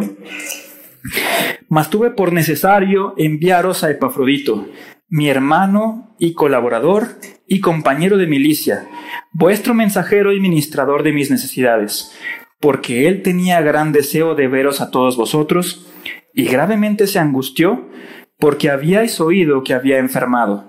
[1.68, 4.68] mas tuve por necesario enviaros a Epafrodito,
[5.08, 7.08] mi hermano y colaborador
[7.50, 8.88] y compañero de milicia,
[9.32, 12.16] vuestro mensajero y ministrador de mis necesidades,
[12.60, 15.86] porque él tenía gran deseo de veros a todos vosotros,
[16.32, 17.90] y gravemente se angustió
[18.38, 20.64] porque habíais oído que había enfermado,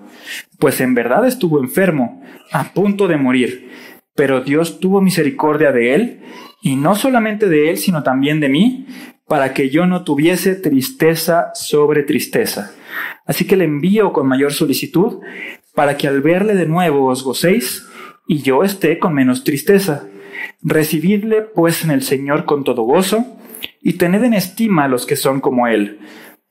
[0.60, 3.72] pues en verdad estuvo enfermo, a punto de morir
[4.16, 6.22] pero Dios tuvo misericordia de él,
[6.62, 8.86] y no solamente de él, sino también de mí,
[9.28, 12.72] para que yo no tuviese tristeza sobre tristeza.
[13.26, 15.22] Así que le envío con mayor solicitud,
[15.82, 17.88] para que al verle de nuevo os gocéis,
[18.28, 20.04] y yo esté con menos tristeza.
[20.62, 23.26] Recibidle pues en el Señor con todo gozo,
[23.82, 25.98] y tened en estima a los que son como él,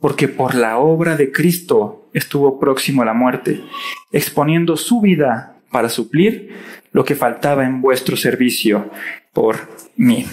[0.01, 3.62] porque por la obra de Cristo estuvo próximo a la muerte,
[4.11, 6.51] exponiendo su vida para suplir
[6.90, 8.90] lo que faltaba en vuestro servicio
[9.33, 9.59] por
[9.95, 10.27] mí.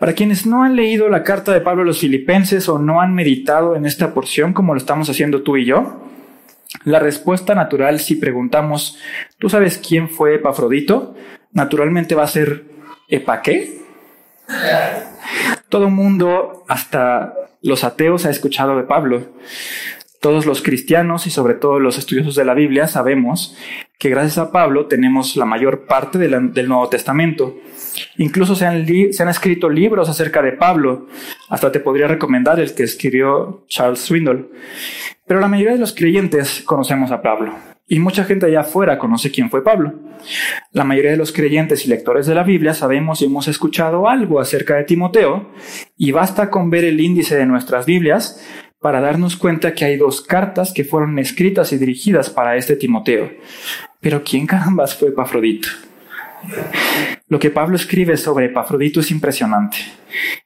[0.00, 3.14] Para quienes no han leído la carta de Pablo a los filipenses o no han
[3.14, 6.08] meditado en esta porción como lo estamos haciendo tú y yo,
[6.84, 8.98] la respuesta natural si preguntamos,
[9.38, 11.14] ¿tú sabes quién fue Epafrodito?
[11.52, 12.64] Naturalmente va a ser
[13.08, 13.80] ¿Epa qué?
[15.70, 19.32] Todo mundo, hasta los ateos, ha escuchado de Pablo.
[20.20, 23.56] Todos los cristianos y sobre todo los estudiosos de la Biblia sabemos
[23.98, 27.56] que gracias a Pablo tenemos la mayor parte del Nuevo Testamento.
[28.16, 31.06] Incluso se han, escrito libros acerca de Pablo.
[31.48, 34.50] Hasta te podría recomendar el que escribió Charles Swindoll.
[35.26, 37.54] Pero la mayoría de los creyentes conocemos a Pablo.
[37.86, 39.94] Y mucha gente allá afuera conoce quién fue Pablo.
[40.72, 44.40] La mayoría de los creyentes y lectores de la Biblia sabemos y hemos escuchado algo
[44.40, 45.48] acerca de Timoteo,
[45.96, 48.44] y basta con ver el índice de nuestras Biblias
[48.80, 53.30] para darnos cuenta que hay dos cartas que fueron escritas y dirigidas para este Timoteo.
[54.00, 55.68] Pero ¿quién carambas fue Epafrodito?
[57.28, 59.78] Lo que Pablo escribe sobre Epafrodito es impresionante.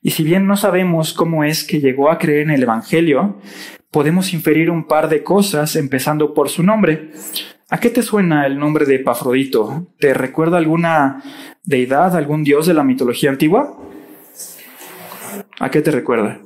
[0.01, 3.39] Y si bien no sabemos cómo es que llegó a creer en el Evangelio,
[3.91, 7.11] podemos inferir un par de cosas empezando por su nombre.
[7.69, 9.87] ¿A qué te suena el nombre de Epafrodito?
[9.99, 11.23] ¿Te recuerda alguna
[11.65, 13.79] deidad, algún dios de la mitología antigua?
[15.61, 16.41] ¿A qué te recuerda?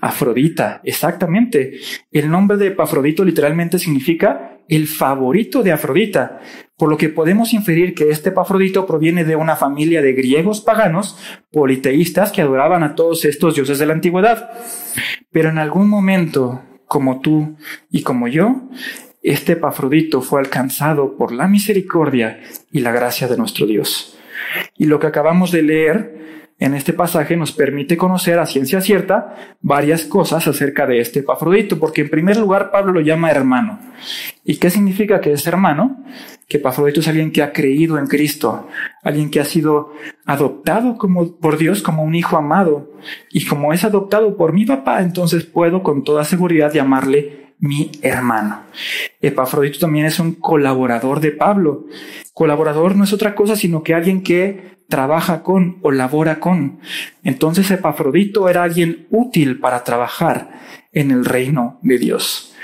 [0.00, 1.78] Afrodita, exactamente.
[2.12, 6.40] El nombre de Epafrodito literalmente significa el favorito de Afrodita,
[6.76, 11.18] por lo que podemos inferir que este Epafrodito proviene de una familia de griegos paganos
[11.52, 14.50] politeístas que adoraban a todos estos dioses de la antigüedad.
[15.30, 17.56] Pero en algún momento, como tú
[17.90, 18.68] y como yo,
[19.22, 24.18] este Epafrodito fue alcanzado por la misericordia y la gracia de nuestro Dios.
[24.76, 29.34] Y lo que acabamos de leer en este pasaje nos permite conocer a ciencia cierta
[29.60, 33.78] varias cosas acerca de este Epafrodito, porque en primer lugar Pablo lo llama hermano.
[34.42, 36.02] ¿Y qué significa que es hermano?
[36.48, 38.68] Que Epafrodito es alguien que ha creído en Cristo,
[39.02, 39.92] alguien que ha sido
[40.24, 40.96] adoptado
[41.40, 42.90] por Dios como un hijo amado.
[43.30, 48.62] Y como es adoptado por mi papá, entonces puedo con toda seguridad llamarle mi hermano.
[49.20, 51.84] Epafrodito también es un colaborador de Pablo.
[52.32, 56.80] Colaborador no es otra cosa sino que alguien que trabaja con o labora con.
[57.22, 60.50] Entonces Epafrodito era alguien útil para trabajar
[60.92, 62.54] en el reino de Dios.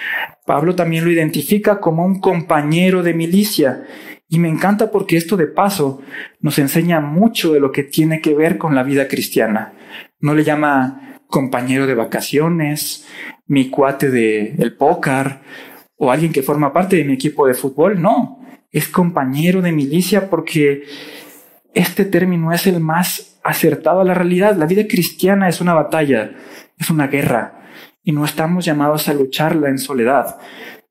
[0.46, 3.84] Pablo también lo identifica como un compañero de milicia
[4.28, 6.00] y me encanta porque esto de paso
[6.40, 9.74] nos enseña mucho de lo que tiene que ver con la vida cristiana.
[10.20, 13.06] No le llama compañero de vacaciones,
[13.46, 15.40] mi cuate de el póker
[15.96, 18.00] o alguien que forma parte de mi equipo de fútbol.
[18.00, 20.84] No, es compañero de milicia porque
[21.74, 24.56] este término es el más acertado a la realidad.
[24.56, 26.32] La vida cristiana es una batalla,
[26.78, 27.62] es una guerra
[28.04, 30.38] y no estamos llamados a lucharla en soledad,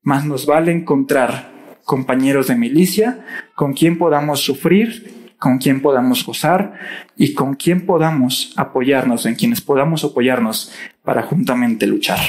[0.02, 1.50] más nos vale encontrar
[1.84, 6.74] compañeros de milicia con quien podamos sufrir, con quien podamos gozar
[7.16, 10.72] y con quien podamos apoyarnos, en quienes podamos apoyarnos
[11.04, 12.20] para juntamente luchar.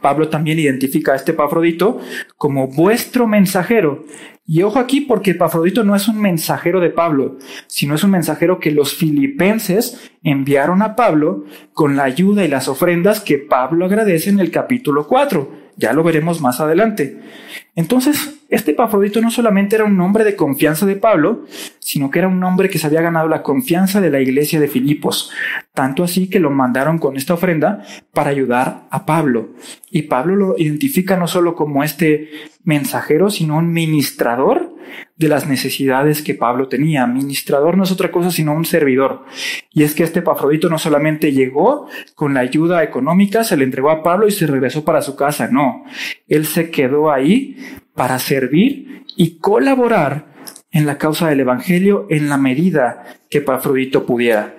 [0.00, 2.00] Pablo también identifica a este Epafrodito
[2.36, 4.04] como vuestro mensajero.
[4.46, 8.60] Y ojo aquí porque Epafrodito no es un mensajero de Pablo, sino es un mensajero
[8.60, 14.28] que los filipenses enviaron a Pablo con la ayuda y las ofrendas que Pablo agradece
[14.28, 15.64] en el capítulo 4.
[15.76, 17.20] Ya lo veremos más adelante.
[17.76, 21.44] Entonces, este Epafrodito no solamente era un hombre de confianza de Pablo,
[21.80, 24.68] sino que era un hombre que se había ganado la confianza de la iglesia de
[24.68, 25.30] Filipos,
[25.72, 27.82] tanto así que lo mandaron con esta ofrenda
[28.12, 29.50] para ayudar a Pablo.
[29.90, 32.30] Y Pablo lo identifica no solo como este
[32.62, 34.74] mensajero, sino un ministrador
[35.16, 37.06] de las necesidades que Pablo tenía.
[37.06, 39.24] Ministrador no es otra cosa sino un servidor.
[39.72, 43.90] Y es que este Epafrodito no solamente llegó con la ayuda económica, se le entregó
[43.90, 45.48] a Pablo y se regresó para su casa.
[45.48, 45.84] No,
[46.28, 47.56] él se quedó ahí
[47.94, 50.26] para servir y colaborar
[50.70, 54.56] en la causa del Evangelio en la medida que Epafrodito pudiera.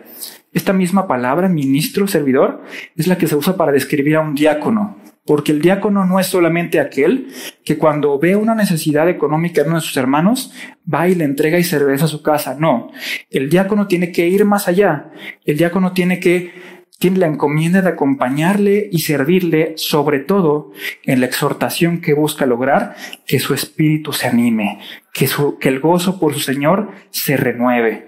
[0.54, 2.63] Esta misma palabra, ministro, servidor,
[2.95, 6.28] es la que se usa para describir a un diácono, porque el diácono no es
[6.28, 7.28] solamente aquel
[7.65, 10.54] que cuando ve una necesidad económica en uno de sus hermanos,
[10.91, 12.56] va y le entrega y regresa a su casa.
[12.58, 12.89] No,
[13.30, 15.12] el diácono tiene que ir más allá.
[15.43, 16.54] El diácono tiene que,
[16.99, 20.71] tiene la encomienda de acompañarle y servirle, sobre todo
[21.03, 24.79] en la exhortación que busca lograr que su espíritu se anime,
[25.13, 28.08] que, su, que el gozo por su Señor se renueve.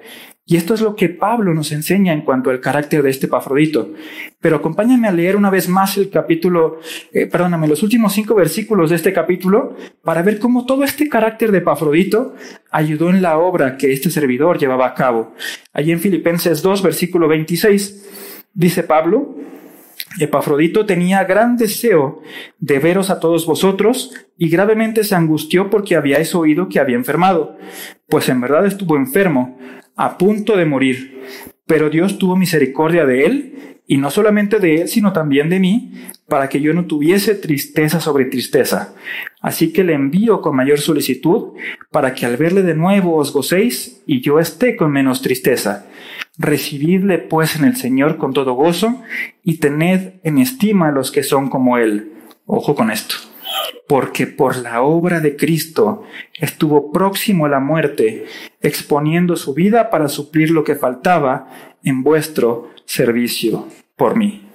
[0.49, 3.93] Y esto es lo que Pablo nos enseña en cuanto al carácter de este Pafrodito.
[4.39, 6.79] Pero acompáñame a leer una vez más el capítulo,
[7.11, 11.51] eh, perdóname, los últimos cinco versículos de este capítulo para ver cómo todo este carácter
[11.51, 12.33] de Pafrodito
[12.71, 15.33] ayudó en la obra que este servidor llevaba a cabo.
[15.73, 18.26] Allí en Filipenses 2, versículo 26,
[18.57, 19.35] dice Pablo,
[20.19, 22.21] Epafrodito tenía gran deseo
[22.59, 27.55] de veros a todos vosotros y gravemente se angustió porque habíais oído que había enfermado,
[28.09, 29.57] pues en verdad estuvo enfermo
[29.95, 31.21] a punto de morir,
[31.67, 33.53] pero Dios tuvo misericordia de él,
[33.89, 35.93] y no solamente de él, sino también de mí,
[36.27, 38.93] para que yo no tuviese tristeza sobre tristeza.
[39.39, 41.53] Así que le envío con mayor solicitud,
[41.89, 45.87] para que al verle de nuevo os gocéis, y yo esté con menos tristeza.
[46.37, 49.01] Recibidle pues en el Señor con todo gozo,
[49.43, 52.13] y tened en estima a los que son como él.
[52.45, 53.15] Ojo con esto
[53.87, 56.03] porque por la obra de Cristo
[56.39, 58.25] estuvo próximo a la muerte,
[58.61, 61.47] exponiendo su vida para suplir lo que faltaba
[61.83, 64.49] en vuestro servicio por mí.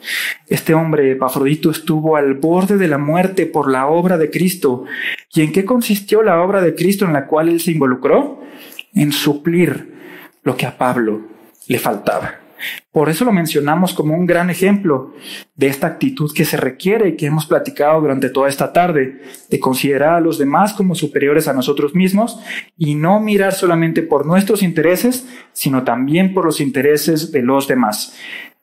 [0.48, 4.84] Este hombre, Epafrodito, estuvo al borde de la muerte por la obra de Cristo.
[5.32, 8.40] ¿Y en qué consistió la obra de Cristo en la cual él se involucró?
[8.94, 9.94] En suplir
[10.42, 11.31] lo que a Pablo
[11.68, 12.42] le faltaba.
[12.90, 15.12] Por eso lo mencionamos como un gran ejemplo
[15.54, 19.60] de esta actitud que se requiere y que hemos platicado durante toda esta tarde, de
[19.60, 22.38] considerar a los demás como superiores a nosotros mismos
[22.76, 28.14] y no mirar solamente por nuestros intereses, sino también por los intereses de los demás.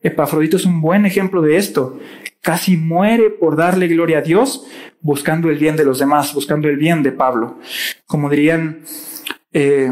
[0.02, 2.00] Epafrodito es un buen ejemplo de esto.
[2.42, 4.66] Casi muere por darle gloria a Dios,
[5.02, 7.60] buscando el bien de los demás, buscando el bien de Pablo.
[8.06, 8.84] Como dirían,
[9.52, 9.92] eh,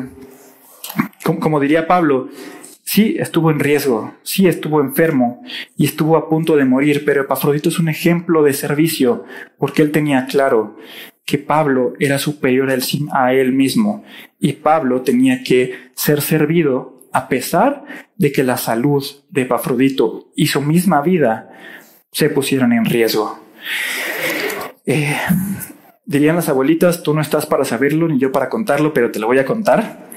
[1.41, 2.29] como diría Pablo,
[2.87, 5.43] Sí, estuvo en riesgo, sí estuvo enfermo
[5.75, 9.25] y estuvo a punto de morir, pero Epafrodito es un ejemplo de servicio
[9.57, 10.77] porque él tenía claro
[11.25, 12.69] que Pablo era superior
[13.11, 14.05] a él mismo
[14.39, 17.83] y Pablo tenía que ser servido a pesar
[18.15, 21.49] de que la salud de Epafrodito y su misma vida
[22.13, 23.37] se pusieran en riesgo.
[24.85, 25.13] Eh,
[26.05, 29.27] dirían las abuelitas, tú no estás para saberlo ni yo para contarlo, pero te lo
[29.27, 30.07] voy a contar.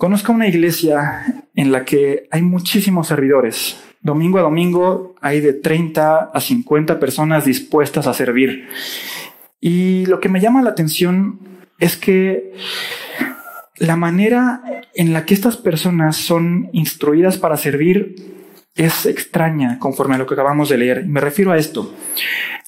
[0.00, 3.78] Conozco una iglesia en la que hay muchísimos servidores.
[4.00, 8.66] Domingo a domingo hay de 30 a 50 personas dispuestas a servir.
[9.60, 11.38] Y lo que me llama la atención
[11.78, 12.54] es que
[13.76, 14.62] la manera
[14.94, 18.16] en la que estas personas son instruidas para servir
[18.76, 21.04] es extraña conforme a lo que acabamos de leer.
[21.04, 21.94] Me refiero a esto.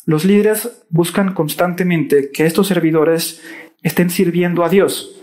[0.04, 3.40] Los líderes buscan constantemente que estos servidores
[3.82, 5.16] estén sirviendo a Dios.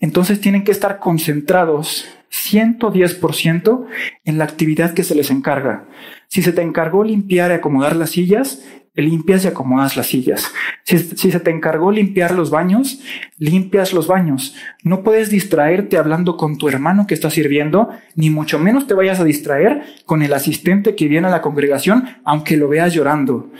[0.00, 3.86] Entonces tienen que estar concentrados 110%
[4.24, 5.84] en la actividad que se les encarga.
[6.28, 8.62] Si se te encargó limpiar y acomodar las sillas,
[8.94, 10.52] limpias y acomodas las sillas.
[10.84, 13.00] Si, se te encargó limpiar los baños,
[13.38, 14.54] limpias los baños.
[14.82, 19.20] No puedes distraerte hablando con tu hermano que está sirviendo, ni mucho menos te vayas
[19.20, 23.50] a distraer con el asistente que viene a la congregación, aunque lo veas llorando.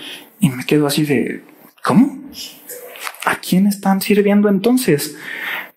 [0.41, 1.43] Y me quedo así de,
[1.85, 2.19] ¿cómo?
[3.25, 5.17] ¿A quién están sirviendo entonces?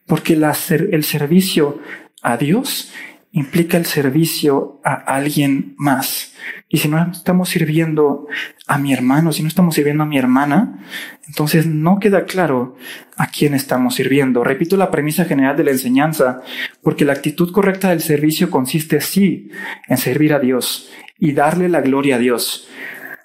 [0.05, 1.79] Porque el servicio
[2.21, 2.91] a Dios
[3.33, 6.33] implica el servicio a alguien más.
[6.69, 8.27] Y si no estamos sirviendo
[8.67, 10.85] a mi hermano, si no estamos sirviendo a mi hermana,
[11.27, 12.75] entonces no queda claro
[13.17, 14.43] a quién estamos sirviendo.
[14.43, 16.41] Repito la premisa general de la enseñanza,
[16.83, 19.49] porque la actitud correcta del servicio consiste sí
[19.87, 22.67] en servir a Dios y darle la gloria a Dios,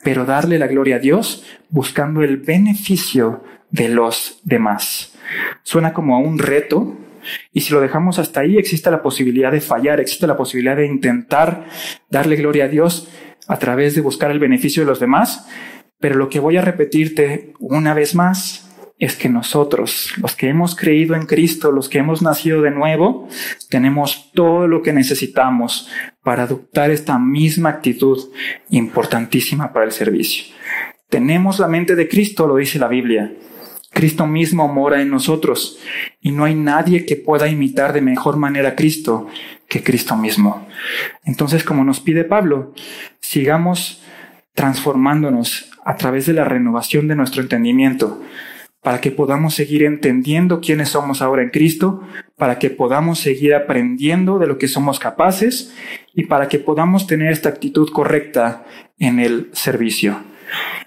[0.03, 5.18] pero darle la gloria a Dios buscando el beneficio de los demás.
[5.63, 6.97] Suena como a un reto,
[7.53, 10.87] y si lo dejamos hasta ahí, existe la posibilidad de fallar, existe la posibilidad de
[10.87, 11.67] intentar
[12.09, 13.09] darle gloria a Dios
[13.47, 15.49] a través de buscar el beneficio de los demás.
[15.99, 18.65] Pero lo que voy a repetirte una vez más
[18.99, 23.29] es que nosotros, los que hemos creído en Cristo, los que hemos nacido de nuevo,
[23.71, 25.89] tenemos todo lo que necesitamos
[26.25, 28.31] para adoptar esta misma actitud
[28.71, 30.45] importantísima para el servicio.
[31.09, 33.33] Tenemos la mente de Cristo, lo dice la Biblia.
[33.99, 35.81] Cristo mismo mora en nosotros
[36.21, 39.27] y no hay nadie que pueda imitar de mejor manera a Cristo
[39.69, 40.69] que Cristo mismo.
[41.25, 42.75] Entonces, como nos pide Pablo,
[43.19, 44.01] sigamos
[44.55, 48.23] transformándonos a través de la renovación de nuestro entendimiento
[48.85, 52.01] para que podamos seguir entendiendo quiénes somos ahora en Cristo,
[52.37, 55.75] para que podamos seguir aprendiendo de lo que somos capaces
[56.15, 58.65] y para que podamos tener esta actitud correcta
[59.01, 60.23] en el servicio.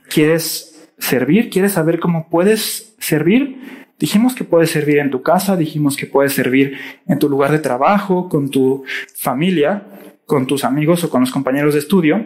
[0.08, 0.71] ¿Quieres
[1.02, 1.50] servir?
[1.50, 3.58] ¿Quieres saber cómo puedes servir.
[4.00, 6.78] Dijimos que puedes servir en tu casa, dijimos que puedes servir
[7.08, 8.84] en tu lugar de trabajo, con tu
[9.16, 9.84] familia,
[10.26, 12.26] con tus amigos o con los compañeros de estudio.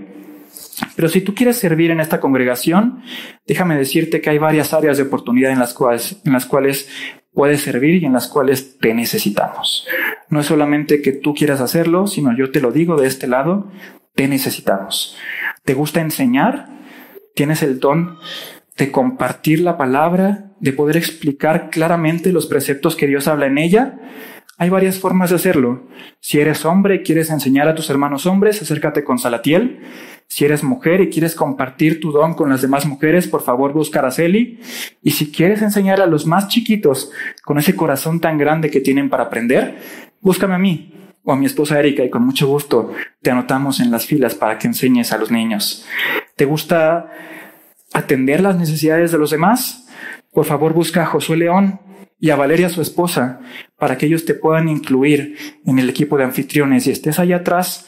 [0.95, 3.01] Pero si tú quieres servir en esta congregación,
[3.45, 6.87] déjame decirte que hay varias áreas de oportunidad en las cuales, en las cuales
[7.33, 9.85] puedes servir y en las cuales te necesitamos.
[10.29, 13.69] No es solamente que tú quieras hacerlo, sino yo te lo digo de este lado,
[14.13, 15.17] te necesitamos.
[15.65, 16.69] ¿Te gusta enseñar?
[17.33, 18.17] ¿Tienes el don
[18.77, 23.99] de compartir la palabra, de poder explicar claramente los preceptos que Dios habla en ella,
[24.57, 25.83] hay varias formas de hacerlo.
[26.21, 29.81] Si eres hombre y quieres enseñar a tus hermanos hombres, acércate con Salatiel.
[30.27, 33.99] Si eres mujer y quieres compartir tu don con las demás mujeres, por favor busca
[33.99, 34.59] a Araceli.
[35.03, 37.11] Y si quieres enseñar a los más chiquitos
[37.43, 39.77] con ese corazón tan grande que tienen para aprender,
[40.21, 40.93] búscame a mí
[41.25, 44.57] o a mi esposa Erika y con mucho gusto te anotamos en las filas para
[44.57, 45.85] que enseñes a los niños.
[46.37, 47.11] ¿Te gusta
[47.95, 49.87] atender las necesidades de los demás,
[50.33, 51.79] por favor busca a Josué León
[52.19, 53.39] y a Valeria su esposa
[53.77, 57.87] para que ellos te puedan incluir en el equipo de anfitriones y estés allá atrás,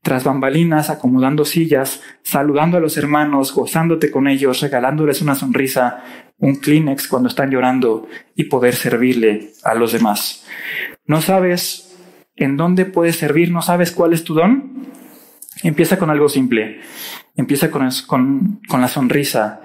[0.00, 6.04] tras bambalinas, acomodando sillas, saludando a los hermanos, gozándote con ellos, regalándoles una sonrisa,
[6.38, 8.06] un Kleenex cuando están llorando
[8.36, 10.46] y poder servirle a los demás.
[11.04, 11.98] ¿No sabes
[12.36, 13.50] en dónde puedes servir?
[13.50, 14.86] ¿No sabes cuál es tu don?
[15.62, 16.80] Empieza con algo simple.
[17.36, 19.60] Empieza con, con, con, la sonrisa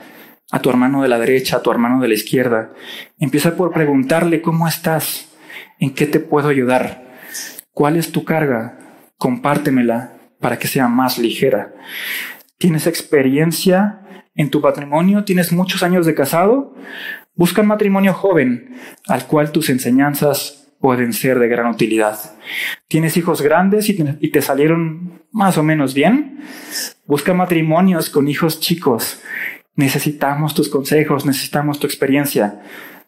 [0.51, 2.73] a tu hermano de la derecha, a tu hermano de la izquierda.
[3.19, 5.29] Empieza por preguntarle cómo estás,
[5.79, 7.03] en qué te puedo ayudar,
[7.71, 8.77] cuál es tu carga,
[9.17, 11.73] compártemela para que sea más ligera.
[12.57, 14.01] ¿Tienes experiencia
[14.35, 15.23] en tu patrimonio?
[15.23, 16.75] ¿Tienes muchos años de casado?
[17.35, 18.75] Busca un matrimonio joven
[19.07, 22.19] al cual tus enseñanzas pueden ser de gran utilidad.
[22.89, 23.93] ¿Tienes hijos grandes y
[24.31, 26.41] te, salieron más o menos bien?
[27.05, 29.21] Busca matrimonios con hijos chicos.
[29.77, 32.63] Necesitamos tus consejos, necesitamos tu experiencia.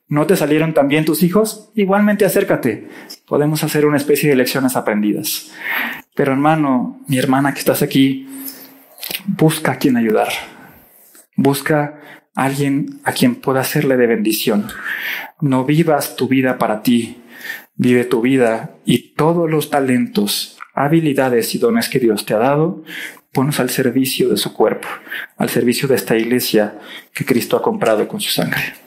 [0.07, 1.73] ¿No te salieron tan bien tus hijos?
[1.75, 2.87] Igualmente acércate.
[3.27, 5.51] Podemos hacer una especie de lecciones aprendidas.
[6.15, 8.25] Pero hermano, mi hermana que estás aquí,
[9.27, 10.29] busca a quien ayudar.
[11.35, 11.99] Busca
[12.35, 14.67] a alguien a quien pueda hacerle de bendición.
[15.41, 17.17] No vivas tu vida para ti,
[17.75, 22.83] Vive tu vida y todos los talentos, habilidades y dones que Dios te ha dado,
[23.31, 24.87] ponlos al servicio de su cuerpo,
[25.37, 26.79] al servicio de esta iglesia
[27.13, 28.84] que Cristo ha comprado con su sangre.